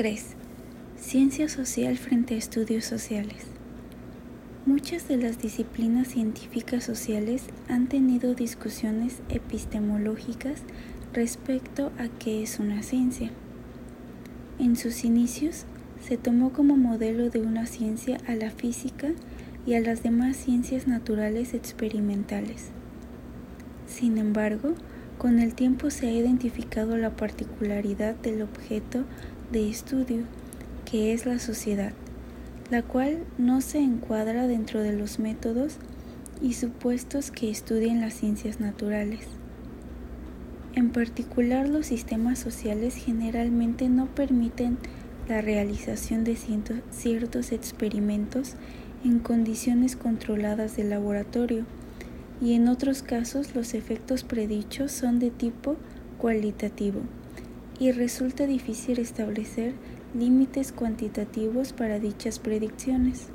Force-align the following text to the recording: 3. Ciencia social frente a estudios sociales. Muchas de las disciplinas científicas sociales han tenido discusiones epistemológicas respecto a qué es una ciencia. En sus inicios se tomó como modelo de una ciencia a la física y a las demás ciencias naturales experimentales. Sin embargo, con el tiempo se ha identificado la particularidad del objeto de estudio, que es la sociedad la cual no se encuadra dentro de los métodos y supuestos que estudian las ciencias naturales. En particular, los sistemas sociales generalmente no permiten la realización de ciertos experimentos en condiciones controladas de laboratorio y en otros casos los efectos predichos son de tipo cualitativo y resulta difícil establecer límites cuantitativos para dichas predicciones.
3. 0.00 0.24
Ciencia 0.98 1.46
social 1.50 1.98
frente 1.98 2.34
a 2.34 2.38
estudios 2.38 2.86
sociales. 2.86 3.44
Muchas 4.64 5.06
de 5.08 5.18
las 5.18 5.38
disciplinas 5.42 6.08
científicas 6.08 6.84
sociales 6.84 7.42
han 7.68 7.86
tenido 7.86 8.32
discusiones 8.34 9.20
epistemológicas 9.28 10.62
respecto 11.12 11.92
a 11.98 12.08
qué 12.18 12.42
es 12.42 12.60
una 12.60 12.82
ciencia. 12.82 13.30
En 14.58 14.76
sus 14.76 15.04
inicios 15.04 15.66
se 16.00 16.16
tomó 16.16 16.54
como 16.54 16.78
modelo 16.78 17.28
de 17.28 17.42
una 17.42 17.66
ciencia 17.66 18.16
a 18.26 18.34
la 18.36 18.50
física 18.50 19.08
y 19.66 19.74
a 19.74 19.80
las 19.80 20.02
demás 20.02 20.38
ciencias 20.38 20.86
naturales 20.86 21.52
experimentales. 21.52 22.70
Sin 23.86 24.16
embargo, 24.16 24.76
con 25.18 25.40
el 25.40 25.52
tiempo 25.52 25.90
se 25.90 26.06
ha 26.06 26.12
identificado 26.12 26.96
la 26.96 27.14
particularidad 27.16 28.14
del 28.14 28.40
objeto 28.40 29.04
de 29.50 29.68
estudio, 29.68 30.24
que 30.84 31.12
es 31.12 31.26
la 31.26 31.38
sociedad 31.38 31.92
la 32.70 32.82
cual 32.82 33.24
no 33.36 33.60
se 33.60 33.78
encuadra 33.78 34.46
dentro 34.46 34.80
de 34.80 34.92
los 34.92 35.18
métodos 35.18 35.76
y 36.40 36.54
supuestos 36.54 37.30
que 37.30 37.50
estudian 37.50 38.00
las 38.00 38.14
ciencias 38.14 38.60
naturales. 38.60 39.26
En 40.74 40.90
particular, 40.90 41.68
los 41.68 41.86
sistemas 41.86 42.38
sociales 42.38 42.94
generalmente 42.94 43.88
no 43.88 44.06
permiten 44.06 44.78
la 45.28 45.40
realización 45.40 46.22
de 46.22 46.36
ciertos 46.90 47.52
experimentos 47.52 48.54
en 49.04 49.18
condiciones 49.18 49.96
controladas 49.96 50.76
de 50.76 50.84
laboratorio 50.84 51.64
y 52.40 52.54
en 52.54 52.68
otros 52.68 53.02
casos 53.02 53.54
los 53.54 53.74
efectos 53.74 54.22
predichos 54.22 54.92
son 54.92 55.18
de 55.18 55.30
tipo 55.30 55.76
cualitativo 56.18 57.00
y 57.80 57.92
resulta 57.92 58.46
difícil 58.46 59.00
establecer 59.00 59.72
límites 60.14 60.70
cuantitativos 60.70 61.72
para 61.72 61.98
dichas 61.98 62.38
predicciones. 62.38 63.28